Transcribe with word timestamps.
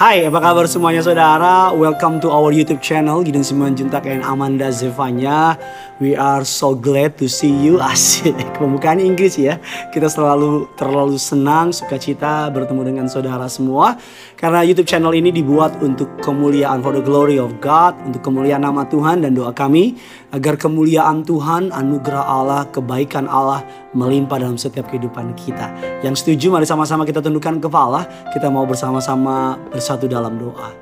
Hai, 0.00 0.24
apa 0.24 0.40
kabar 0.40 0.64
semuanya 0.64 1.04
saudara? 1.04 1.76
Welcome 1.76 2.24
to 2.24 2.32
our 2.32 2.56
YouTube 2.56 2.80
channel 2.80 3.20
Gideon 3.20 3.44
Simanjuntak 3.44 4.08
and 4.08 4.24
Amanda 4.24 4.72
Zevanya. 4.72 5.60
We 6.00 6.16
are 6.16 6.48
so 6.48 6.72
glad 6.72 7.20
to 7.20 7.28
see 7.28 7.52
you. 7.52 7.76
Asik, 7.92 8.32
pembukaan 8.56 9.04
Inggris 9.04 9.36
ya. 9.36 9.60
Kita 9.92 10.08
selalu 10.08 10.72
terlalu 10.72 11.20
senang, 11.20 11.76
sukacita 11.76 12.48
bertemu 12.48 12.88
dengan 12.88 13.04
saudara 13.04 13.44
semua. 13.52 14.00
Karena 14.32 14.64
YouTube 14.64 14.88
channel 14.88 15.12
ini 15.12 15.28
dibuat 15.28 15.76
untuk 15.84 16.08
kemuliaan 16.24 16.80
for 16.80 16.96
the 16.96 17.04
glory 17.04 17.36
of 17.36 17.52
God, 17.60 18.00
untuk 18.08 18.24
kemuliaan 18.24 18.64
nama 18.64 18.88
Tuhan 18.88 19.28
dan 19.28 19.36
doa 19.36 19.52
kami 19.52 20.00
agar 20.32 20.56
kemuliaan 20.56 21.20
Tuhan, 21.20 21.68
anugerah 21.68 22.24
Allah, 22.24 22.64
kebaikan 22.72 23.28
Allah 23.28 23.60
melimpah 23.92 24.40
dalam 24.40 24.56
setiap 24.56 24.88
kehidupan 24.88 25.36
kita. 25.36 25.68
Yang 26.00 26.24
setuju 26.24 26.48
mari 26.48 26.64
sama-sama 26.64 27.04
kita 27.04 27.20
tundukkan 27.20 27.60
kepala, 27.60 28.08
kita 28.32 28.48
mau 28.48 28.64
bersama-sama 28.64 29.60
bersatu 29.68 30.08
dalam 30.08 30.40
doa. 30.40 30.72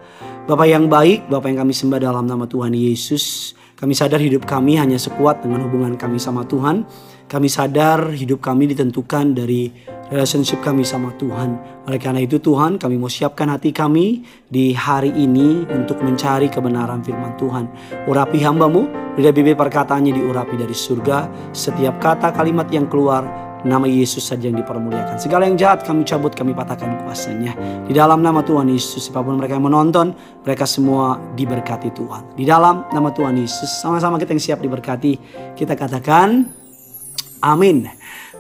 Bapak 0.46 0.70
yang 0.70 0.86
baik, 0.86 1.26
Bapak 1.26 1.50
yang 1.50 1.66
kami 1.66 1.74
sembah 1.74 2.06
dalam 2.06 2.22
nama 2.22 2.46
Tuhan 2.46 2.70
Yesus. 2.70 3.57
Kami 3.78 3.94
sadar 3.94 4.18
hidup 4.18 4.42
kami 4.42 4.74
hanya 4.74 4.98
sekuat 4.98 5.46
dengan 5.46 5.62
hubungan 5.62 5.94
kami 5.94 6.18
sama 6.18 6.42
Tuhan. 6.42 6.82
Kami 7.30 7.46
sadar 7.46 8.10
hidup 8.10 8.42
kami 8.42 8.66
ditentukan 8.74 9.38
dari 9.38 9.70
relationship 10.10 10.58
kami 10.58 10.82
sama 10.82 11.14
Tuhan. 11.14 11.54
Oleh 11.86 12.02
karena 12.02 12.18
itu 12.18 12.42
Tuhan 12.42 12.82
kami 12.82 12.98
mau 12.98 13.06
siapkan 13.06 13.46
hati 13.46 13.70
kami 13.70 14.26
di 14.50 14.74
hari 14.74 15.14
ini 15.14 15.62
untuk 15.70 16.02
mencari 16.02 16.50
kebenaran 16.50 17.06
firman 17.06 17.38
Tuhan. 17.38 17.70
Urapi 18.10 18.42
hambamu, 18.42 19.14
lidah 19.14 19.30
bibir 19.30 19.54
perkataannya 19.54 20.10
diurapi 20.10 20.58
dari 20.58 20.74
surga. 20.74 21.52
Setiap 21.54 22.02
kata 22.02 22.34
kalimat 22.34 22.66
yang 22.74 22.90
keluar 22.90 23.47
Nama 23.66 23.90
Yesus 23.90 24.22
saja 24.22 24.46
yang 24.46 24.62
dipermuliakan. 24.62 25.18
Segala 25.18 25.50
yang 25.50 25.58
jahat 25.58 25.82
kami 25.82 26.06
cabut, 26.06 26.30
kami 26.30 26.54
patahkan 26.54 27.02
kuasanya. 27.02 27.58
Di 27.86 27.90
dalam 27.90 28.22
nama 28.22 28.38
Tuhan 28.46 28.70
Yesus, 28.70 29.10
siapa 29.10 29.18
pun 29.18 29.34
mereka 29.34 29.58
yang 29.58 29.66
menonton, 29.66 30.14
mereka 30.46 30.62
semua 30.62 31.18
diberkati 31.34 31.90
Tuhan. 31.90 32.38
Di 32.38 32.46
dalam 32.46 32.86
nama 32.94 33.10
Tuhan 33.10 33.34
Yesus, 33.34 33.82
sama-sama 33.82 34.14
kita 34.22 34.30
yang 34.30 34.42
siap 34.42 34.58
diberkati, 34.62 35.18
kita 35.58 35.74
katakan 35.74 36.46
amin. 37.42 37.90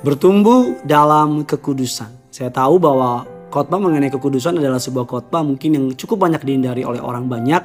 Bertumbuh 0.06 0.86
dalam 0.86 1.42
kekudusan. 1.42 2.30
Saya 2.30 2.54
tahu 2.54 2.78
bahwa 2.78 3.26
khotbah 3.48 3.80
mengenai 3.80 4.12
kekudusan 4.12 4.60
adalah 4.60 4.78
sebuah 4.78 5.08
khotbah 5.08 5.42
mungkin 5.42 5.70
yang 5.74 5.84
cukup 5.96 6.20
banyak 6.20 6.44
dihindari 6.44 6.84
oleh 6.84 7.00
orang 7.00 7.26
banyak 7.26 7.64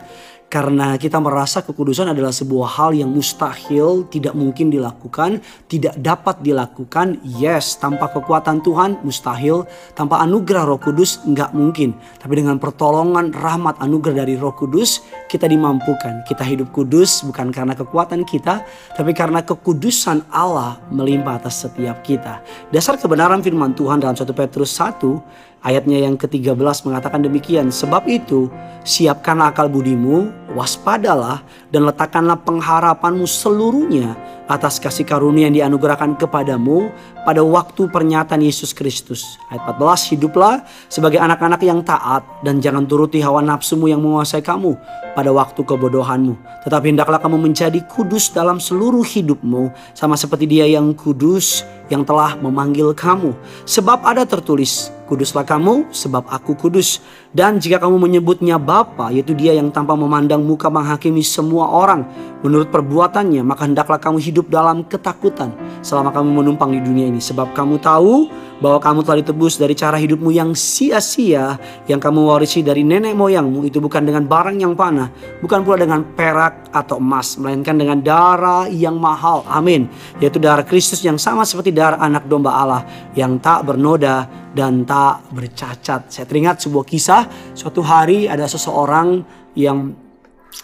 karena 0.53 1.01
kita 1.01 1.17
merasa 1.17 1.65
kekudusan 1.65 2.13
adalah 2.13 2.29
sebuah 2.29 2.77
hal 2.77 2.93
yang 2.93 3.09
mustahil, 3.09 4.05
tidak 4.13 4.37
mungkin 4.37 4.69
dilakukan, 4.69 5.41
tidak 5.65 5.97
dapat 5.97 6.45
dilakukan. 6.45 7.17
Yes, 7.25 7.81
tanpa 7.81 8.13
kekuatan 8.13 8.61
Tuhan 8.61 9.01
mustahil, 9.01 9.65
tanpa 9.97 10.21
anugerah 10.21 10.69
Roh 10.69 10.77
Kudus 10.77 11.25
nggak 11.25 11.57
mungkin. 11.57 11.97
Tapi 12.21 12.37
dengan 12.37 12.61
pertolongan, 12.61 13.33
rahmat, 13.33 13.81
anugerah 13.81 14.21
dari 14.21 14.37
Roh 14.37 14.53
Kudus, 14.53 15.01
kita 15.25 15.49
dimampukan. 15.49 16.21
Kita 16.29 16.45
hidup 16.45 16.69
kudus 16.69 17.25
bukan 17.25 17.49
karena 17.49 17.73
kekuatan 17.73 18.21
kita, 18.21 18.61
tapi 18.93 19.17
karena 19.17 19.41
kekudusan 19.41 20.29
Allah 20.29 20.77
melimpah 20.93 21.41
atas 21.41 21.65
setiap 21.65 22.05
kita. 22.05 22.45
Dasar 22.69 23.01
kebenaran 23.01 23.41
firman 23.41 23.73
Tuhan 23.73 23.97
dalam 23.97 24.13
1 24.13 24.29
Petrus 24.37 24.77
1 24.77 25.52
Ayatnya 25.63 26.03
yang 26.03 26.19
ke-13 26.19 26.59
mengatakan 26.83 27.23
demikian. 27.23 27.71
Sebab 27.71 28.03
itu, 28.11 28.51
siapkanlah 28.83 29.55
akal 29.55 29.71
budimu, 29.71 30.27
waspadalah, 30.59 31.39
dan 31.71 31.87
letakkanlah 31.87 32.35
pengharapanmu 32.43 33.23
seluruhnya 33.23 34.11
atas 34.51 34.75
kasih 34.75 35.07
karunia 35.07 35.47
yang 35.47 35.55
dianugerahkan 35.55 36.19
kepadamu 36.19 36.91
pada 37.23 37.41
waktu 37.41 37.87
pernyataan 37.87 38.43
Yesus 38.43 38.75
Kristus. 38.75 39.39
Ayat 39.47 39.79
14, 39.79 40.13
hiduplah 40.15 40.63
sebagai 40.91 41.19
anak-anak 41.19 41.63
yang 41.63 41.79
taat 41.81 42.23
dan 42.43 42.59
jangan 42.59 42.83
turuti 42.83 43.23
hawa 43.23 43.39
nafsumu 43.39 43.87
yang 43.87 44.03
menguasai 44.03 44.43
kamu 44.43 44.75
pada 45.15 45.31
waktu 45.31 45.63
kebodohanmu. 45.63 46.35
Tetapi 46.67 46.93
hendaklah 46.93 47.17
kamu 47.23 47.39
menjadi 47.39 47.79
kudus 47.87 48.29
dalam 48.35 48.59
seluruh 48.59 49.03
hidupmu 49.03 49.71
sama 49.95 50.19
seperti 50.19 50.45
dia 50.45 50.67
yang 50.67 50.91
kudus 50.93 51.63
yang 51.91 52.01
telah 52.07 52.33
memanggil 52.39 52.95
kamu. 52.95 53.35
Sebab 53.67 54.01
ada 54.07 54.25
tertulis, 54.25 54.89
kuduslah 55.05 55.45
kamu 55.45 55.93
sebab 55.93 56.25
aku 56.25 56.57
kudus. 56.57 57.03
Dan 57.29 57.61
jika 57.61 57.77
kamu 57.77 58.01
menyebutnya 58.01 58.57
Bapa, 58.57 59.13
yaitu 59.13 59.37
dia 59.37 59.53
yang 59.53 59.69
tanpa 59.69 59.93
memandang 59.93 60.41
muka 60.41 60.73
menghakimi 60.73 61.21
semua 61.21 61.69
orang 61.69 62.07
menurut 62.41 62.73
perbuatannya, 62.73 63.45
maka 63.45 63.69
hendaklah 63.69 64.01
kamu 64.01 64.17
hidup 64.17 64.49
dalam 64.49 64.81
ketakutan 64.87 65.53
selama 65.85 66.09
kamu 66.09 66.41
menumpang 66.41 66.73
di 66.73 66.81
dunia 66.81 67.12
ini. 67.12 67.12
Sebab 67.19 67.51
kamu 67.57 67.81
tahu 67.81 68.29
bahwa 68.63 68.79
kamu 68.79 68.99
telah 69.03 69.17
ditebus 69.19 69.59
dari 69.59 69.75
cara 69.75 69.99
hidupmu 69.99 70.31
yang 70.31 70.55
sia-sia 70.55 71.59
yang 71.89 71.99
kamu 71.99 72.31
warisi 72.31 72.63
dari 72.63 72.85
nenek 72.87 73.11
moyangmu 73.11 73.67
itu 73.67 73.83
bukan 73.83 74.07
dengan 74.07 74.23
barang 74.23 74.55
yang 74.55 74.71
panah, 74.71 75.11
bukan 75.43 75.67
pula 75.67 75.83
dengan 75.83 76.05
perak 76.15 76.71
atau 76.71 77.01
emas, 77.03 77.35
melainkan 77.35 77.75
dengan 77.75 77.99
darah 77.99 78.71
yang 78.71 78.95
mahal. 78.95 79.43
Amin. 79.51 79.91
Yaitu 80.23 80.39
darah 80.39 80.63
Kristus 80.63 81.03
yang 81.03 81.19
sama 81.19 81.43
seperti 81.43 81.75
darah 81.75 81.99
anak 81.99 82.23
domba 82.31 82.55
Allah 82.55 82.81
yang 83.17 83.35
tak 83.43 83.67
bernoda 83.67 84.31
dan 84.55 84.87
tak 84.87 85.27
bercacat. 85.35 86.07
Saya 86.07 86.23
teringat 86.23 86.63
sebuah 86.63 86.85
kisah 86.87 87.27
suatu 87.51 87.83
hari 87.83 88.31
ada 88.31 88.47
seseorang 88.47 89.25
yang 89.59 89.91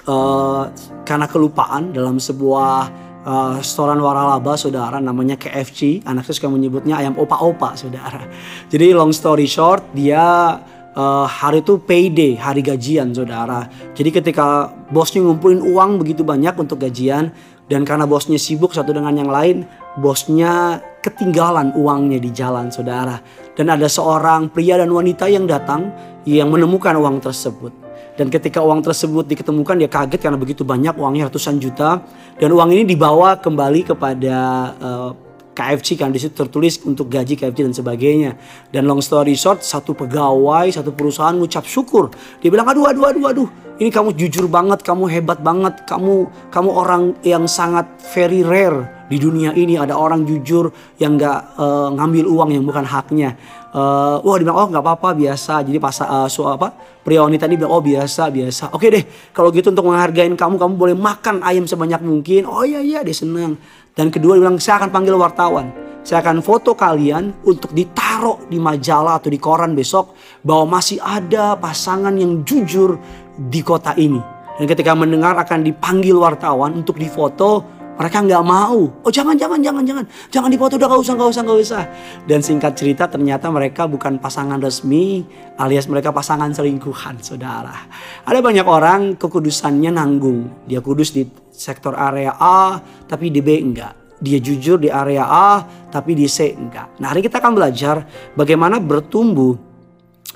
uh, 0.08 0.72
karena 1.04 1.26
kelupaan 1.28 1.92
dalam 1.92 2.22
sebuah 2.22 3.09
uh, 3.26 3.60
restoran 3.60 4.00
waralaba 4.00 4.56
saudara 4.56 5.02
namanya 5.02 5.36
KFC 5.36 6.06
anak 6.06 6.28
saya 6.28 6.36
suka 6.40 6.50
menyebutnya 6.52 7.00
ayam 7.00 7.18
opa-opa 7.18 7.76
saudara. 7.76 8.24
Jadi 8.72 8.94
long 8.96 9.12
story 9.12 9.50
short 9.50 9.84
dia 9.92 10.60
uh, 10.96 11.26
hari 11.28 11.66
itu 11.66 11.82
payday 11.82 12.38
hari 12.40 12.64
gajian 12.64 13.12
saudara. 13.12 13.68
Jadi 13.98 14.10
ketika 14.14 14.72
bosnya 14.94 15.26
ngumpulin 15.26 15.64
uang 15.64 16.00
begitu 16.00 16.22
banyak 16.24 16.56
untuk 16.56 16.80
gajian 16.80 17.34
dan 17.70 17.86
karena 17.86 18.10
bosnya 18.10 18.42
sibuk 18.42 18.74
satu 18.74 18.96
dengan 18.96 19.14
yang 19.14 19.30
lain 19.30 19.62
bosnya 20.02 20.82
ketinggalan 21.00 21.76
uangnya 21.76 22.20
di 22.20 22.30
jalan 22.34 22.72
saudara. 22.72 23.20
Dan 23.56 23.68
ada 23.68 23.92
seorang 23.92 24.48
pria 24.52 24.80
dan 24.80 24.92
wanita 24.92 25.28
yang 25.28 25.44
datang 25.44 25.92
yang 26.24 26.48
menemukan 26.48 26.96
uang 26.96 27.20
tersebut. 27.20 27.89
Dan 28.20 28.28
ketika 28.28 28.60
uang 28.60 28.84
tersebut 28.84 29.24
diketemukan 29.32 29.80
dia 29.80 29.88
kaget 29.88 30.20
karena 30.20 30.36
begitu 30.36 30.68
banyak 30.68 30.92
uangnya 31.00 31.32
ratusan 31.32 31.56
juta. 31.56 32.04
Dan 32.36 32.52
uang 32.52 32.76
ini 32.76 32.84
dibawa 32.84 33.40
kembali 33.40 33.96
kepada 33.96 34.36
uh, 34.76 35.29
KFC 35.60 36.00
kan 36.00 36.16
di 36.16 36.24
situ 36.24 36.32
tertulis 36.32 36.80
untuk 36.88 37.12
gaji 37.12 37.36
KFC 37.36 37.68
dan 37.68 37.76
sebagainya. 37.76 38.40
Dan 38.72 38.88
long 38.88 39.04
story 39.04 39.36
short, 39.36 39.60
satu 39.60 39.92
pegawai, 39.92 40.72
satu 40.72 40.96
perusahaan 40.96 41.36
ngucap 41.36 41.68
syukur. 41.68 42.08
Dia 42.40 42.48
bilang, 42.48 42.72
aduh, 42.72 42.88
aduh, 42.88 43.12
aduh, 43.12 43.26
aduh, 43.28 43.50
ini 43.80 43.92
kamu 43.92 44.16
jujur 44.16 44.48
banget, 44.48 44.84
kamu 44.84 45.08
hebat 45.08 45.44
banget, 45.44 45.84
kamu 45.84 46.32
kamu 46.52 46.70
orang 46.72 47.04
yang 47.28 47.44
sangat 47.48 47.88
very 48.16 48.44
rare 48.44 49.08
di 49.08 49.16
dunia 49.20 49.56
ini. 49.56 49.76
Ada 49.76 49.96
orang 49.96 50.28
jujur 50.28 50.72
yang 51.00 51.16
nggak 51.16 51.60
uh, 51.60 51.88
ngambil 51.96 52.26
uang 52.28 52.50
yang 52.56 52.64
bukan 52.64 52.84
haknya. 52.84 53.40
Uh, 53.70 54.18
wah 54.26 54.36
dia 54.36 54.50
bilang 54.50 54.60
oh 54.60 54.68
nggak 54.68 54.84
apa-apa 54.84 55.16
biasa. 55.16 55.64
Jadi 55.64 55.80
pas 55.80 55.96
uh, 56.04 56.28
so 56.28 56.52
apa 56.52 56.76
pria 57.08 57.24
wanita 57.24 57.48
ini 57.48 57.56
bilang 57.56 57.72
oh 57.72 57.80
biasa 57.80 58.28
biasa. 58.28 58.76
Oke 58.76 58.92
deh 58.92 59.04
kalau 59.32 59.48
gitu 59.56 59.72
untuk 59.72 59.88
menghargai 59.88 60.28
kamu 60.28 60.56
kamu 60.60 60.74
boleh 60.76 60.96
makan 61.00 61.40
ayam 61.48 61.64
sebanyak 61.64 62.04
mungkin. 62.04 62.52
Oh 62.52 62.68
iya 62.68 62.84
iya 62.84 63.00
dia 63.00 63.16
senang 63.16 63.56
dan 64.00 64.08
kedua 64.16 64.40
dia 64.40 64.48
bilang 64.48 64.56
saya 64.56 64.80
akan 64.80 64.96
panggil 64.96 65.20
wartawan. 65.20 65.76
Saya 66.08 66.24
akan 66.24 66.40
foto 66.40 66.72
kalian 66.72 67.44
untuk 67.44 67.76
ditaruh 67.76 68.48
di 68.48 68.56
majalah 68.56 69.20
atau 69.20 69.28
di 69.28 69.36
koran 69.36 69.76
besok 69.76 70.16
bahwa 70.40 70.80
masih 70.80 71.04
ada 71.04 71.60
pasangan 71.60 72.16
yang 72.16 72.48
jujur 72.48 72.96
di 73.36 73.60
kota 73.60 73.92
ini. 74.00 74.24
Dan 74.56 74.72
ketika 74.72 74.96
mendengar 74.96 75.36
akan 75.36 75.68
dipanggil 75.68 76.16
wartawan 76.16 76.80
untuk 76.80 76.96
difoto 76.96 77.68
mereka 78.00 78.24
nggak 78.24 78.44
mau. 78.48 78.88
Oh 79.04 79.12
jangan, 79.12 79.36
jangan, 79.36 79.60
jangan, 79.60 79.84
jangan. 79.84 80.06
Jangan 80.32 80.48
dipoto, 80.48 80.80
udah 80.80 80.88
gak 80.88 81.02
usah, 81.04 81.14
gak 81.20 81.30
usah, 81.36 81.44
gak 81.44 81.60
usah. 81.60 81.84
Dan 82.24 82.40
singkat 82.40 82.80
cerita 82.80 83.12
ternyata 83.12 83.52
mereka 83.52 83.92
bukan 83.92 84.24
pasangan 84.24 84.56
resmi 84.56 85.28
alias 85.60 85.92
mereka 85.92 86.16
pasangan 86.16 86.48
selingkuhan, 86.56 87.20
saudara. 87.20 87.76
Ada 88.24 88.40
banyak 88.40 88.64
orang 88.64 89.20
kekudusannya 89.20 89.92
nanggung. 89.92 90.64
Dia 90.64 90.80
kudus 90.80 91.12
di 91.12 91.28
sektor 91.52 91.92
area 92.00 92.40
A, 92.40 92.80
tapi 93.04 93.36
di 93.36 93.44
B 93.44 93.60
enggak. 93.60 94.16
Dia 94.24 94.40
jujur 94.40 94.80
di 94.80 94.88
area 94.88 95.28
A, 95.28 95.60
tapi 95.92 96.16
di 96.16 96.24
C 96.32 96.56
enggak. 96.56 97.04
Nah 97.04 97.12
hari 97.12 97.20
kita 97.20 97.44
akan 97.44 97.52
belajar 97.52 98.08
bagaimana 98.32 98.80
bertumbuh 98.80 99.60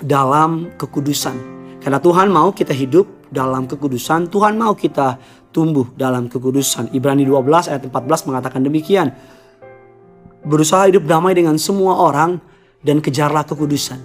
dalam 0.04 0.68
kekudusan. 0.76 1.56
Karena 1.80 2.00
Tuhan 2.00 2.28
mau 2.28 2.52
kita 2.52 2.76
hidup 2.76 3.32
dalam 3.32 3.68
kekudusan, 3.68 4.28
Tuhan 4.30 4.56
mau 4.56 4.72
kita 4.78 5.16
tumbuh 5.54 5.86
dalam 5.94 6.26
kekudusan. 6.26 6.90
Ibrani 6.92 7.24
12 7.24 7.70
ayat 7.70 7.86
14 7.86 8.28
mengatakan 8.28 8.66
demikian. 8.66 9.14
Berusaha 10.44 10.90
hidup 10.90 11.06
damai 11.08 11.38
dengan 11.38 11.56
semua 11.56 12.02
orang 12.02 12.42
dan 12.84 13.00
kejarlah 13.00 13.46
kekudusan. 13.46 14.02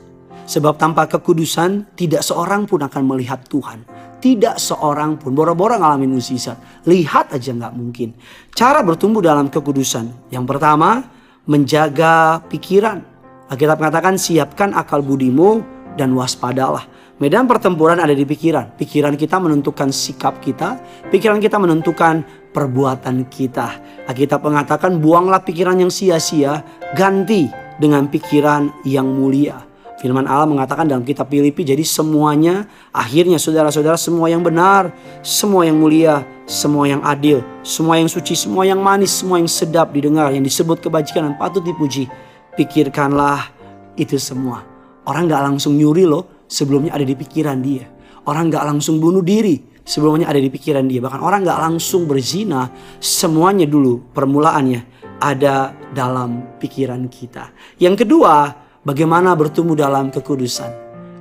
Sebab 0.49 0.81
tanpa 0.81 1.05
kekudusan 1.11 1.93
tidak 1.99 2.25
seorang 2.25 2.65
pun 2.65 2.81
akan 2.81 3.03
melihat 3.05 3.43
Tuhan. 3.49 3.85
Tidak 4.21 4.57
seorang 4.57 5.21
pun. 5.21 5.37
Boro-boro 5.37 5.77
ngalamin 5.77 6.15
musisat. 6.15 6.85
Lihat 6.89 7.37
aja 7.37 7.51
nggak 7.53 7.75
mungkin. 7.77 8.17
Cara 8.57 8.81
bertumbuh 8.81 9.21
dalam 9.21 9.53
kekudusan. 9.53 10.33
Yang 10.33 10.45
pertama, 10.49 11.05
menjaga 11.45 12.45
pikiran. 12.49 13.05
Alkitab 13.49 13.81
mengatakan 13.81 14.21
siapkan 14.21 14.77
akal 14.77 15.01
budimu 15.01 15.61
dan 15.97 16.13
waspadalah. 16.17 16.85
Medan 17.19 17.51
pertempuran 17.51 17.99
ada 17.99 18.15
di 18.15 18.23
pikiran. 18.23 18.79
Pikiran 18.79 19.19
kita 19.19 19.43
menentukan 19.43 19.91
sikap 19.91 20.39
kita, 20.39 20.79
pikiran 21.11 21.43
kita 21.43 21.59
menentukan 21.59 22.23
perbuatan 22.55 23.27
kita. 23.27 23.75
Alkitab 24.07 24.47
mengatakan 24.47 25.03
buanglah 25.03 25.43
pikiran 25.43 25.83
yang 25.83 25.91
sia-sia, 25.91 26.63
ganti 26.95 27.51
dengan 27.83 28.07
pikiran 28.07 28.71
yang 28.87 29.11
mulia. 29.11 29.67
Firman 29.99 30.31
Allah 30.31 30.47
mengatakan 30.47 30.87
dalam 30.87 31.03
kitab 31.03 31.27
Filipi, 31.27 31.67
jadi 31.67 31.83
semuanya 31.83 32.71
akhirnya 32.95 33.35
saudara-saudara 33.35 33.99
semua 33.99 34.31
yang 34.31 34.47
benar, 34.47 34.95
semua 35.27 35.67
yang 35.67 35.75
mulia, 35.75 36.23
semua 36.47 36.87
yang 36.87 37.03
adil, 37.03 37.43
semua 37.67 37.99
yang 37.99 38.07
suci, 38.07 38.39
semua 38.39 38.63
yang 38.63 38.79
manis, 38.79 39.11
semua 39.11 39.43
yang 39.43 39.51
sedap 39.51 39.91
didengar, 39.91 40.31
yang 40.31 40.47
disebut 40.47 40.79
kebajikan 40.79 41.27
dan 41.27 41.35
patut 41.35 41.67
dipuji. 41.67 42.07
Pikirkanlah 42.55 43.51
itu 43.99 44.15
semua. 44.23 44.63
Orang 45.03 45.27
gak 45.27 45.43
langsung 45.43 45.75
nyuri 45.75 46.07
loh, 46.07 46.38
sebelumnya 46.49 46.97
ada 46.97 47.05
di 47.05 47.15
pikiran 47.15 47.61
dia. 47.61 47.87
Orang 48.25 48.51
gak 48.51 48.65
langsung 48.65 48.99
bunuh 48.99 49.23
diri, 49.23 49.61
sebelumnya 49.85 50.29
ada 50.29 50.41
di 50.41 50.51
pikiran 50.51 50.85
dia. 50.89 51.01
Bahkan 51.05 51.21
orang 51.21 51.45
gak 51.45 51.61
langsung 51.61 52.05
berzina, 52.05 52.69
semuanya 52.99 53.65
dulu 53.65 54.11
permulaannya 54.13 54.99
ada 55.23 55.73
dalam 55.93 56.59
pikiran 56.59 57.07
kita. 57.09 57.53
Yang 57.81 58.05
kedua, 58.05 58.53
bagaimana 58.85 59.33
bertumbuh 59.39 59.79
dalam 59.79 60.13
kekudusan 60.13 60.71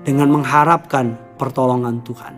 dengan 0.03 0.31
mengharapkan 0.31 1.15
pertolongan 1.35 2.03
Tuhan. 2.03 2.33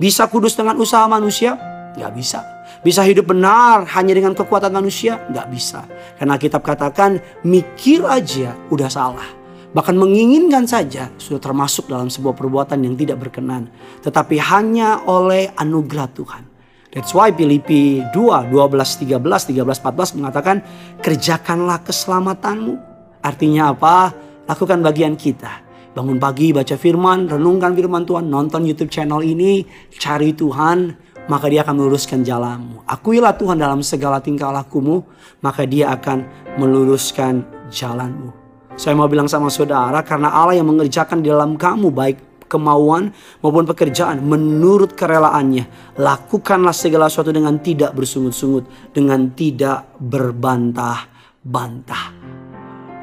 Bisa 0.00 0.28
kudus 0.28 0.56
dengan 0.56 0.80
usaha 0.80 1.04
manusia? 1.08 1.56
Gak 1.96 2.12
bisa. 2.16 2.40
Bisa 2.80 3.04
hidup 3.04 3.28
benar 3.28 3.84
hanya 3.92 4.16
dengan 4.16 4.32
kekuatan 4.32 4.72
manusia? 4.72 5.20
Gak 5.28 5.52
bisa. 5.52 5.84
Karena 6.16 6.40
kitab 6.40 6.64
katakan 6.64 7.20
mikir 7.44 8.04
aja 8.08 8.56
udah 8.72 8.88
salah. 8.88 9.39
Bahkan 9.70 9.94
menginginkan 9.94 10.66
saja 10.66 11.14
sudah 11.14 11.38
termasuk 11.38 11.86
dalam 11.86 12.10
sebuah 12.10 12.34
perbuatan 12.34 12.82
yang 12.82 12.98
tidak 12.98 13.22
berkenan. 13.22 13.70
Tetapi 14.02 14.36
hanya 14.42 15.06
oleh 15.06 15.54
anugerah 15.54 16.10
Tuhan. 16.10 16.42
That's 16.90 17.14
why 17.14 17.30
Filipi 17.30 18.02
2, 18.10 18.50
12, 18.50 18.50
13, 18.50 19.22
13, 19.22 19.62
14 19.62 20.18
mengatakan 20.18 20.56
kerjakanlah 20.98 21.86
keselamatanmu. 21.86 22.74
Artinya 23.22 23.70
apa? 23.70 24.10
Lakukan 24.50 24.82
bagian 24.82 25.14
kita. 25.14 25.62
Bangun 25.94 26.18
pagi, 26.18 26.50
baca 26.50 26.74
firman, 26.74 27.30
renungkan 27.30 27.74
firman 27.78 28.02
Tuhan, 28.02 28.26
nonton 28.26 28.66
YouTube 28.66 28.90
channel 28.90 29.22
ini, 29.22 29.62
cari 29.98 30.34
Tuhan, 30.34 30.94
maka 31.30 31.46
dia 31.46 31.62
akan 31.62 31.78
meluruskan 31.78 32.26
jalanmu. 32.26 32.86
Akuilah 32.90 33.38
Tuhan 33.38 33.58
dalam 33.58 33.86
segala 33.86 34.18
tingkah 34.18 34.50
lakumu, 34.50 35.06
maka 35.42 35.62
dia 35.66 35.94
akan 35.94 36.26
meluruskan 36.58 37.46
jalanmu. 37.70 38.39
Saya 38.80 38.96
mau 38.96 39.12
bilang 39.12 39.28
sama 39.28 39.52
saudara, 39.52 40.00
karena 40.00 40.32
Allah 40.32 40.56
yang 40.56 40.72
mengerjakan 40.72 41.20
di 41.20 41.28
dalam 41.28 41.60
kamu 41.60 41.92
baik 41.92 42.48
kemauan 42.48 43.12
maupun 43.44 43.68
pekerjaan 43.68 44.24
menurut 44.24 44.96
kerelaannya. 44.96 45.68
Lakukanlah 46.00 46.72
segala 46.72 47.12
sesuatu 47.12 47.28
dengan 47.28 47.60
tidak 47.60 47.92
bersungut-sungut, 47.92 48.64
dengan 48.96 49.36
tidak 49.36 49.84
berbantah-bantah. 50.00 52.06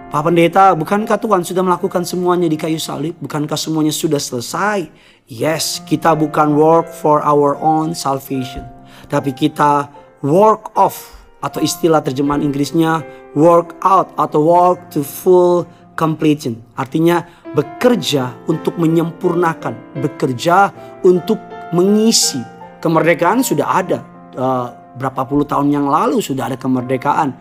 Pak 0.09 0.21
Pendeta, 0.25 0.74
bukankah 0.74 1.21
Tuhan 1.21 1.45
sudah 1.45 1.62
melakukan 1.62 2.01
semuanya 2.09 2.50
di 2.50 2.57
kayu 2.57 2.81
salib? 2.81 3.13
Bukankah 3.21 3.53
semuanya 3.53 3.94
sudah 3.94 4.18
selesai? 4.18 4.89
Yes, 5.30 5.77
kita 5.85 6.18
bukan 6.18 6.57
work 6.57 6.89
for 6.89 7.21
our 7.21 7.53
own 7.62 7.94
salvation. 7.94 8.65
Tapi 9.13 9.30
kita 9.30 9.94
work 10.25 10.73
off 10.73 11.16
atau 11.37 11.61
istilah 11.61 12.01
terjemahan 12.01 12.41
Inggrisnya 12.41 13.05
work 13.37 13.77
out 13.85 14.13
atau 14.17 14.41
work 14.41 14.89
to 14.89 15.05
full 15.05 15.69
completion. 15.93 16.57
Artinya 16.73 17.25
bekerja 17.53 18.45
untuk 18.49 18.77
menyempurnakan, 18.81 19.97
bekerja 20.01 20.73
untuk 21.05 21.37
mengisi. 21.73 22.41
Kemerdekaan 22.77 23.41
sudah 23.41 23.67
ada. 23.69 23.99
Uh, 24.37 24.69
berapa 24.97 25.25
puluh 25.25 25.45
tahun 25.45 25.73
yang 25.73 25.85
lalu 25.89 26.21
sudah 26.21 26.49
ada 26.49 26.57
kemerdekaan. 26.57 27.33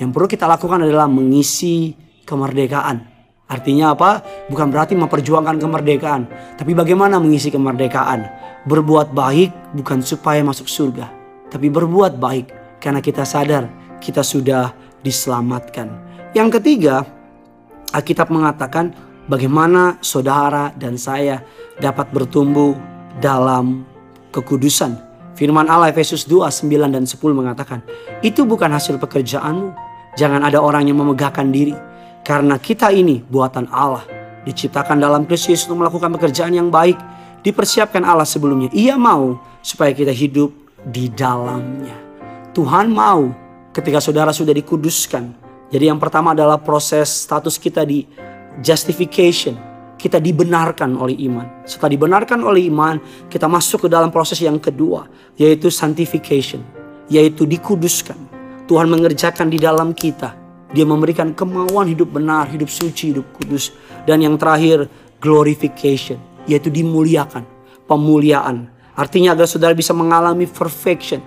Yang 0.00 0.10
perlu 0.12 0.28
kita 0.28 0.44
lakukan 0.48 0.84
adalah 0.84 1.08
mengisi 1.08 1.92
kemerdekaan. 2.24 3.08
Artinya 3.52 3.92
apa? 3.92 4.24
Bukan 4.48 4.72
berarti 4.72 4.96
memperjuangkan 4.96 5.60
kemerdekaan, 5.60 6.22
tapi 6.56 6.72
bagaimana 6.72 7.20
mengisi 7.20 7.52
kemerdekaan. 7.52 8.24
Berbuat 8.64 9.12
baik 9.12 9.76
bukan 9.76 10.00
supaya 10.00 10.40
masuk 10.40 10.72
surga, 10.72 11.12
tapi 11.52 11.68
berbuat 11.68 12.16
baik 12.16 12.61
karena 12.82 12.98
kita 12.98 13.22
sadar 13.22 13.70
kita 14.02 14.26
sudah 14.26 14.74
diselamatkan. 15.06 15.86
Yang 16.34 16.58
ketiga, 16.58 17.06
Alkitab 17.94 18.34
mengatakan 18.34 18.90
bagaimana 19.30 20.02
saudara 20.02 20.74
dan 20.74 20.98
saya 20.98 21.46
dapat 21.78 22.10
bertumbuh 22.10 22.74
dalam 23.22 23.86
kekudusan. 24.34 24.98
Firman 25.38 25.70
Allah 25.70 25.94
Efesus 25.94 26.26
2, 26.26 26.50
9 26.50 26.92
dan 26.92 27.04
10 27.06 27.16
mengatakan, 27.32 27.80
itu 28.20 28.42
bukan 28.42 28.68
hasil 28.68 28.98
pekerjaanmu. 28.98 29.72
Jangan 30.18 30.44
ada 30.44 30.60
orang 30.60 30.84
yang 30.90 31.00
memegahkan 31.00 31.48
diri. 31.48 31.72
Karena 32.20 32.60
kita 32.60 32.92
ini 32.92 33.24
buatan 33.24 33.64
Allah. 33.72 34.04
Diciptakan 34.44 35.00
dalam 35.00 35.24
Kristus 35.24 35.64
untuk 35.64 35.86
melakukan 35.86 36.12
pekerjaan 36.20 36.52
yang 36.52 36.68
baik. 36.68 37.00
Dipersiapkan 37.40 38.04
Allah 38.04 38.28
sebelumnya. 38.28 38.68
Ia 38.76 39.00
mau 39.00 39.40
supaya 39.64 39.96
kita 39.96 40.12
hidup 40.12 40.52
di 40.84 41.08
dalamnya. 41.08 42.11
Tuhan 42.52 42.92
mau 42.92 43.32
ketika 43.72 43.96
saudara 43.96 44.28
sudah 44.28 44.52
dikuduskan. 44.52 45.32
Jadi 45.72 45.88
yang 45.88 45.96
pertama 45.96 46.36
adalah 46.36 46.60
proses 46.60 47.08
status 47.08 47.56
kita 47.56 47.80
di 47.88 48.04
justification. 48.60 49.56
Kita 49.96 50.20
dibenarkan 50.20 50.92
oleh 51.00 51.16
iman. 51.32 51.64
Setelah 51.64 51.96
dibenarkan 51.96 52.44
oleh 52.44 52.68
iman, 52.68 53.00
kita 53.32 53.48
masuk 53.48 53.86
ke 53.86 53.88
dalam 53.88 54.12
proses 54.12 54.36
yang 54.44 54.60
kedua, 54.60 55.08
yaitu 55.40 55.72
sanctification, 55.72 56.60
yaitu 57.08 57.48
dikuduskan. 57.48 58.20
Tuhan 58.68 58.90
mengerjakan 58.92 59.48
di 59.48 59.56
dalam 59.56 59.96
kita. 59.96 60.36
Dia 60.76 60.84
memberikan 60.84 61.32
kemauan 61.32 61.88
hidup 61.88 62.12
benar, 62.12 62.52
hidup 62.52 62.68
suci, 62.68 63.16
hidup 63.16 63.32
kudus. 63.32 63.72
Dan 64.04 64.20
yang 64.20 64.36
terakhir, 64.36 64.92
glorification, 65.24 66.20
yaitu 66.44 66.68
dimuliakan, 66.68 67.48
pemuliaan. 67.88 68.68
Artinya 68.92 69.32
agar 69.32 69.48
saudara 69.48 69.72
bisa 69.72 69.96
mengalami 69.96 70.44
perfection, 70.44 71.22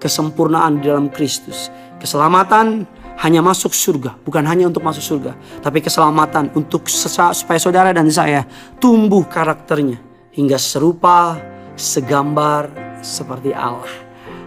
kesempurnaan 0.00 0.80
di 0.80 0.88
dalam 0.88 1.12
Kristus. 1.12 1.68
Keselamatan 2.00 2.88
hanya 3.20 3.44
masuk 3.44 3.76
surga, 3.76 4.16
bukan 4.24 4.40
hanya 4.48 4.72
untuk 4.72 4.80
masuk 4.80 5.04
surga, 5.04 5.36
tapi 5.60 5.84
keselamatan 5.84 6.48
untuk 6.56 6.88
supaya 6.88 7.60
saudara 7.60 7.92
dan 7.92 8.08
saya 8.08 8.48
tumbuh 8.80 9.28
karakternya 9.28 10.00
hingga 10.32 10.56
serupa, 10.56 11.36
segambar 11.76 12.72
seperti 13.04 13.52
Allah. 13.52 13.92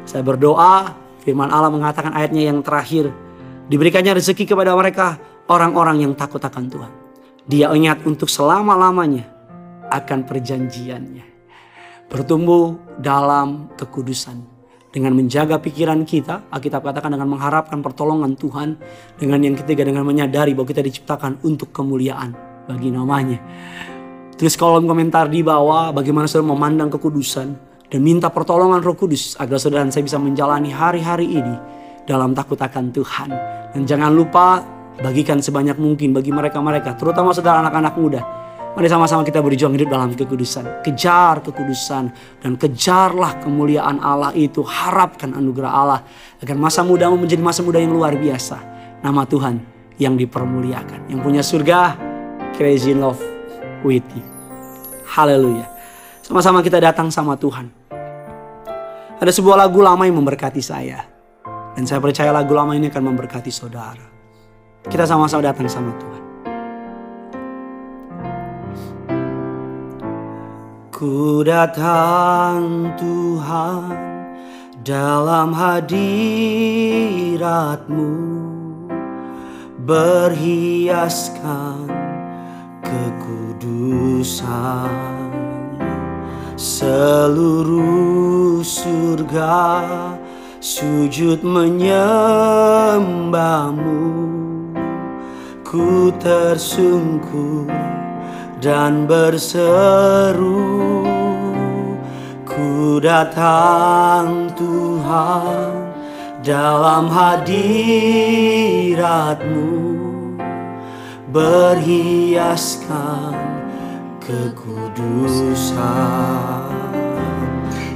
Saya 0.10 0.26
berdoa, 0.26 0.90
firman 1.22 1.54
Allah 1.54 1.70
mengatakan 1.70 2.18
ayatnya 2.18 2.50
yang 2.50 2.66
terakhir, 2.66 3.14
diberikannya 3.70 4.18
rezeki 4.18 4.50
kepada 4.50 4.74
mereka 4.74 5.22
orang-orang 5.46 6.10
yang 6.10 6.14
takut 6.18 6.42
akan 6.42 6.66
Tuhan. 6.66 6.92
Dia 7.46 7.70
ingat 7.78 8.02
untuk 8.10 8.26
selama-lamanya 8.26 9.30
akan 9.94 10.26
perjanjiannya. 10.26 11.26
Bertumbuh 12.10 12.78
dalam 12.98 13.70
kekudusan 13.78 14.53
dengan 14.94 15.18
menjaga 15.18 15.58
pikiran 15.58 16.06
kita, 16.06 16.54
Alkitab 16.54 16.86
katakan 16.86 17.18
dengan 17.18 17.26
mengharapkan 17.26 17.82
pertolongan 17.82 18.38
Tuhan, 18.38 18.78
dengan 19.18 19.42
yang 19.42 19.58
ketiga 19.58 19.82
dengan 19.82 20.06
menyadari 20.06 20.54
bahwa 20.54 20.70
kita 20.70 20.86
diciptakan 20.86 21.42
untuk 21.42 21.74
kemuliaan 21.74 22.38
bagi 22.70 22.94
namanya. 22.94 23.42
Tulis 24.38 24.54
kolom 24.54 24.86
komentar 24.86 25.34
di 25.34 25.42
bawah 25.42 25.90
bagaimana 25.90 26.30
saudara 26.30 26.54
memandang 26.54 26.94
kekudusan 26.94 27.48
dan 27.90 28.00
minta 28.06 28.30
pertolongan 28.30 28.86
Roh 28.86 28.94
Kudus 28.94 29.34
agar 29.42 29.58
saudara 29.58 29.82
dan 29.82 29.90
saya 29.90 30.06
bisa 30.06 30.22
menjalani 30.22 30.70
hari-hari 30.70 31.42
ini 31.42 31.56
dalam 32.06 32.38
takut 32.38 32.62
akan 32.62 32.94
Tuhan. 32.94 33.30
Dan 33.74 33.90
jangan 33.90 34.14
lupa 34.14 34.62
bagikan 35.02 35.42
sebanyak 35.42 35.82
mungkin 35.82 36.14
bagi 36.14 36.30
mereka-mereka, 36.30 37.02
terutama 37.02 37.34
saudara 37.34 37.66
anak-anak 37.66 37.94
muda 37.98 38.43
Mari 38.74 38.90
sama-sama 38.90 39.22
kita 39.22 39.38
berjuang 39.38 39.78
hidup 39.78 39.94
dalam 39.94 40.18
kekudusan. 40.18 40.82
Kejar 40.82 41.46
kekudusan 41.46 42.10
dan 42.42 42.58
kejarlah 42.58 43.38
kemuliaan 43.46 44.02
Allah 44.02 44.34
itu. 44.34 44.66
Harapkan 44.66 45.30
anugerah 45.38 45.70
Allah 45.70 46.02
agar 46.42 46.58
masa 46.58 46.82
mudamu 46.82 47.14
menjadi 47.14 47.38
masa 47.46 47.62
muda 47.62 47.78
yang 47.78 47.94
luar 47.94 48.18
biasa. 48.18 48.58
Nama 49.06 49.22
Tuhan 49.30 49.62
yang 50.02 50.18
dipermuliakan. 50.18 51.06
Yang 51.06 51.20
punya 51.22 51.42
surga, 51.46 51.80
crazy 52.58 52.98
love 52.98 53.22
with 53.86 54.06
you. 54.18 54.26
Haleluya. 55.06 55.70
Sama-sama 56.26 56.66
kita 56.66 56.82
datang 56.82 57.14
sama 57.14 57.38
Tuhan. 57.38 57.70
Ada 59.22 59.30
sebuah 59.30 59.70
lagu 59.70 59.86
lama 59.86 60.02
yang 60.02 60.18
memberkati 60.18 60.66
saya. 60.66 61.06
Dan 61.78 61.86
saya 61.86 62.02
percaya 62.02 62.34
lagu 62.34 62.58
lama 62.58 62.74
ini 62.74 62.90
akan 62.90 63.14
memberkati 63.14 63.54
saudara. 63.54 64.10
Kita 64.82 65.06
sama-sama 65.06 65.46
datang 65.46 65.70
sama 65.70 65.94
Tuhan. 65.94 66.23
Ku 71.04 71.44
datang 71.44 72.96
Tuhan 72.96 73.92
dalam 74.88 75.52
hadiratmu. 75.52 76.00
Berhiaskan 79.84 81.92
kekudusan 82.88 84.48
Seluruh 86.56 88.64
surga 88.64 89.84
sujud 90.64 91.44
menyembahmu. 91.44 94.08
Ku 95.68 96.16
tersungkur 96.16 97.68
dan 98.64 99.04
berseru 99.04 100.64
Ku 102.48 103.04
datang 103.04 104.48
Tuhan 104.56 105.92
dalam 106.40 107.12
hadiratmu. 107.12 107.60
Berhiaskan 111.34 113.34
kekudusan 114.24 115.76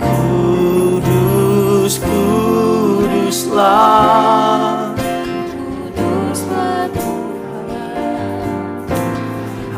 Kudus, 0.03 2.03
kuduslah. 2.03 3.79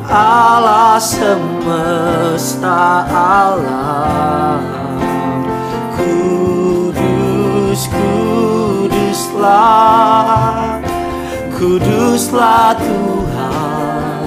Allah 0.08 0.96
semesta 0.96 3.04
Allah 3.12 4.77
kuduslah 9.38 10.83
Kuduslah 11.59 12.78
Tuhan. 12.78 14.23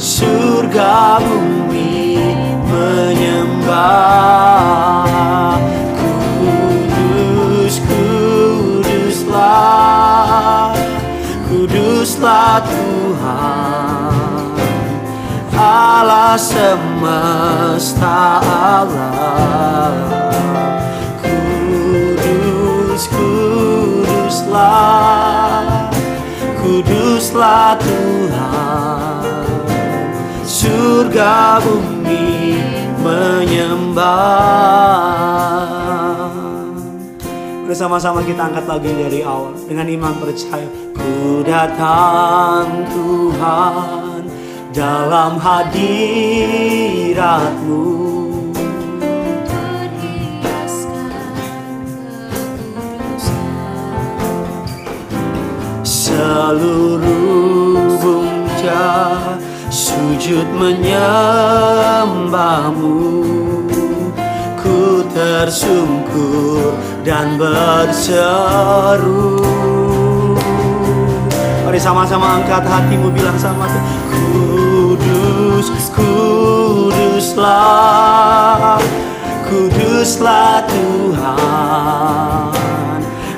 Surga 0.00 1.20
bumi 1.20 2.16
menyembah. 2.68 3.80
Kudus, 6.40 7.76
kuduslah. 7.84 9.52
Kuduslah 11.48 12.60
Tuhan. 12.64 14.16
Allah 15.58 16.38
semesta 16.40 18.40
Allah 18.40 20.27
kuduslah 24.38 25.90
Kuduslah 26.58 27.74
Tuhan. 27.80 29.24
Surga 30.44 31.58
bumi 31.64 32.60
menyembah. 33.00 34.04
Bersama-sama 37.66 38.22
kita 38.24 38.48
angkat 38.52 38.64
lagi 38.68 38.90
dari 38.94 39.20
awal. 39.24 39.52
Dengan 39.68 39.84
iman 39.92 40.14
percaya 40.16 40.64
Ku 40.96 41.44
datang 41.44 42.88
Tuhan 42.88 44.24
Dalam 44.72 45.36
hadiratmu 45.36 46.78
Seluruh 56.18 57.94
bungca 58.02 59.14
Sujud 59.70 60.50
menyembahmu. 60.50 61.22
Ku 64.58 65.06
tersungkur 65.14 66.74
dan 67.06 67.38
berseru. 67.38 69.38
Mari 71.62 71.78
sama-sama 71.78 72.42
angkat 72.42 72.66
hatimu 72.66 73.14
bilang 73.14 73.38
sama 73.38 73.70
Tuhan 73.70 73.86
Kudus, 74.10 75.70
kuduslah 75.94 77.46
Kuduslah 79.46 80.66
Tuhan. 80.66 82.50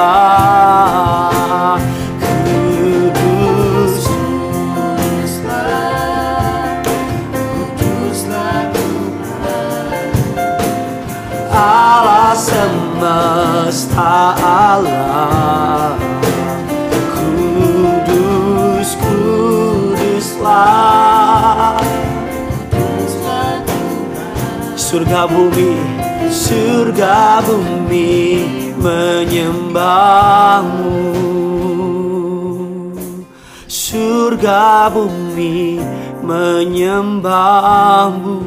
bumi, 25.29 25.77
surga 26.31 27.43
bumi 27.45 28.47
menyembahmu. 28.79 30.95
Surga 33.67 34.87
bumi 34.91 35.81
menyembahmu. 36.23 38.39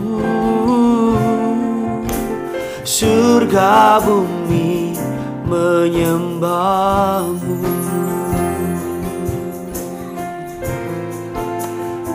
Surga 2.84 4.00
bumi 4.04 4.96
menyembahmu. 5.48 7.56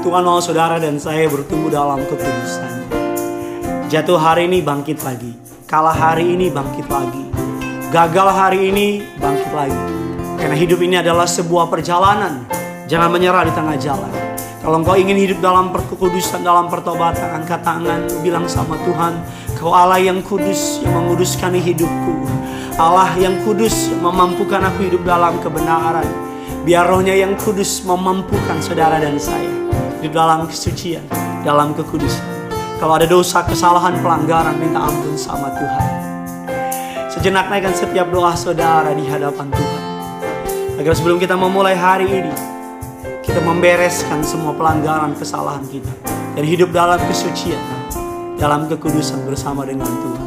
Tuhan 0.04 0.20
mau 0.20 0.36
saudara 0.36 0.76
dan 0.76 1.00
saya 1.00 1.24
bertumbuh 1.32 1.72
dalam 1.72 2.04
kekudusan 2.04 2.73
Jatuh 3.84 4.16
hari 4.16 4.48
ini 4.48 4.64
bangkit 4.64 5.04
lagi. 5.04 5.36
Kalah 5.68 5.92
hari 5.92 6.32
ini 6.32 6.48
bangkit 6.48 6.88
lagi. 6.88 7.20
Gagal 7.92 8.28
hari 8.32 8.72
ini 8.72 9.04
bangkit 9.20 9.52
lagi. 9.52 9.84
Karena 10.40 10.56
hidup 10.56 10.80
ini 10.80 10.96
adalah 10.96 11.28
sebuah 11.28 11.68
perjalanan. 11.68 12.48
Jangan 12.88 13.12
menyerah 13.12 13.44
di 13.44 13.52
tengah 13.52 13.76
jalan. 13.76 14.08
Kalau 14.64 14.80
engkau 14.80 14.96
ingin 14.96 15.20
hidup 15.20 15.44
dalam 15.44 15.68
kekudusan, 15.68 16.40
dalam 16.40 16.72
pertobatan 16.72 17.44
Angkat 17.44 17.60
tangan, 17.60 18.08
bilang 18.24 18.48
sama 18.48 18.80
Tuhan 18.88 19.20
Kau 19.60 19.76
Allah 19.76 20.00
yang 20.00 20.24
kudus, 20.24 20.80
yang 20.80 21.04
menguduskan 21.04 21.52
hidupku. 21.52 22.24
Allah 22.80 23.12
yang 23.20 23.36
kudus, 23.44 23.92
yang 23.92 24.00
memampukan 24.00 24.64
aku 24.64 24.88
hidup 24.88 25.04
dalam 25.04 25.36
kebenaran. 25.44 26.08
Biar 26.64 26.88
rohnya 26.88 27.12
yang 27.12 27.36
kudus 27.36 27.84
memampukan 27.84 28.64
saudara 28.64 28.96
dan 28.96 29.20
saya 29.20 29.52
Hidup 30.00 30.16
dalam 30.16 30.48
kesucian, 30.48 31.04
dalam 31.44 31.76
kekudusan 31.76 32.33
kalau 32.82 32.98
ada 32.98 33.06
dosa, 33.06 33.46
kesalahan, 33.46 33.94
pelanggaran, 34.02 34.58
minta 34.58 34.82
ampun 34.82 35.14
sama 35.14 35.54
Tuhan. 35.54 35.86
Sejenak 37.14 37.46
naikkan 37.46 37.70
setiap 37.70 38.10
doa 38.10 38.34
saudara 38.34 38.90
di 38.90 39.06
hadapan 39.06 39.54
Tuhan. 39.54 39.82
Agar 40.82 40.98
sebelum 40.98 41.22
kita 41.22 41.38
memulai 41.38 41.78
hari 41.78 42.10
ini, 42.10 42.34
kita 43.22 43.38
membereskan 43.38 44.26
semua 44.26 44.50
pelanggaran 44.52 45.14
kesalahan 45.14 45.62
kita. 45.70 45.94
Dan 46.34 46.42
hidup 46.42 46.74
dalam 46.74 46.98
kesucian, 47.06 47.62
dalam 48.34 48.66
kekudusan 48.66 49.22
bersama 49.22 49.62
dengan 49.62 49.86
Tuhan. 49.86 50.26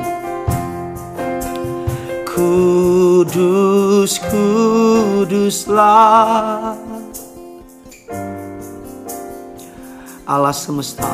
Kudus, 2.24 4.24
kuduslah 4.32 6.08
Allah 10.28 10.52
semesta 10.52 11.08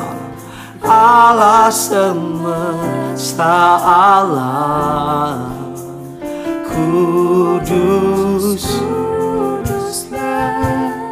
Allah 0.84 1.72
semesta 1.72 3.80
Allah. 3.80 5.48
Kudus. 6.68 8.68
Kuduslah, 9.64 11.08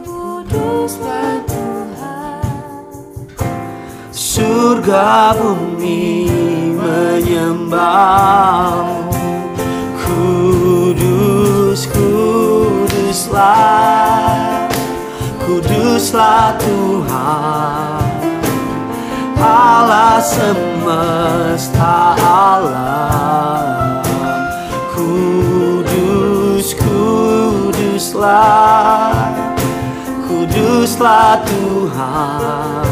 kuduslah 0.00 1.44
Tuhan. 1.44 2.88
Surga 4.08 5.36
bumi 5.36 6.32
menyembahmu. 6.72 9.12
Kudus, 10.00 11.84
kuduslah. 11.92 13.44
Kuduslah 15.44 16.56
Tuhan 16.56 17.89
Allah 19.80 20.20
semesta 20.20 22.12
Allah 22.20 24.04
Kudus, 24.92 26.76
kuduslah. 26.76 28.28
Kuduslah 30.28 31.40
Tuhan. 31.48 32.84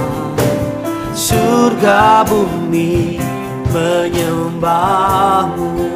Surga 1.12 2.25
bumi 2.25 3.21
menyembahmu. 3.68 5.92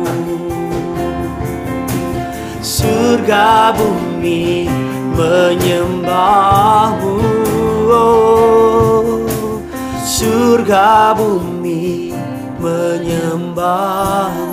Surga 2.60 3.72
bumi 3.72 4.68
menyembahmu. 5.16 7.16
Oh, 7.88 9.01
Surga 10.22 11.18
bumi 11.18 12.14
menyembahmu 12.62 14.51